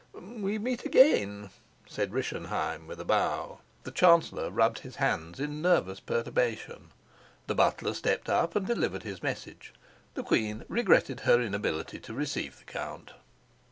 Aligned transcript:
"We 0.19 0.57
meet 0.57 0.83
again," 0.83 1.51
said 1.85 2.11
Rischenheim 2.11 2.87
with 2.87 2.99
a 2.99 3.05
bow. 3.05 3.59
The 3.83 3.91
chancellor 3.91 4.49
rubbed 4.49 4.79
his 4.79 4.95
hands 4.95 5.39
in 5.39 5.61
nervous 5.61 5.99
perturbation. 5.99 6.89
The 7.45 7.53
butler 7.53 7.93
stepped 7.93 8.27
up 8.27 8.55
and 8.55 8.65
delivered 8.65 9.03
his 9.03 9.21
message: 9.21 9.73
the 10.15 10.23
queen 10.23 10.65
regretted 10.67 11.19
her 11.19 11.39
inability 11.39 11.99
to 11.99 12.15
receive 12.15 12.57
the 12.57 12.63
count. 12.65 13.11